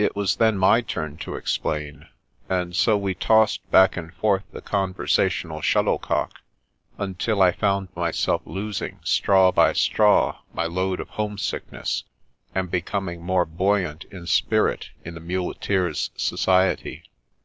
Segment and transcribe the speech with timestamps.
[0.00, 2.08] It was then my turn to explain;
[2.48, 6.40] and so we tossed back and forth the con versational shuttlecock,
[6.98, 12.02] until I found myself losing straw by straw my load of homesickness,
[12.52, 17.04] and be coming more buoyant of spirit in the muleteer's society.